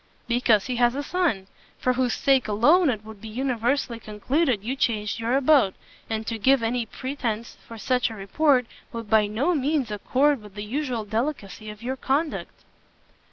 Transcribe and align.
"Because 0.27 0.65
he 0.65 0.77
has 0.77 0.95
a 0.95 1.03
son; 1.03 1.45
for 1.77 1.93
whose 1.93 2.15
sake 2.15 2.47
alone 2.47 2.89
it 2.89 3.05
would 3.05 3.21
be 3.21 3.27
universally 3.27 3.99
concluded 3.99 4.63
you 4.63 4.75
changed 4.75 5.19
your 5.19 5.37
abode: 5.37 5.75
and 6.09 6.25
to 6.25 6.39
give 6.39 6.63
any 6.63 6.87
pretence 6.87 7.55
for 7.67 7.77
such 7.77 8.09
a 8.09 8.15
report, 8.15 8.65
would 8.91 9.11
by 9.11 9.27
no 9.27 9.53
means 9.53 9.91
accord 9.91 10.41
with 10.41 10.55
the 10.55 10.63
usual 10.65 11.05
delicacy 11.05 11.69
of 11.69 11.83
your 11.83 11.97
conduct." 11.97 12.63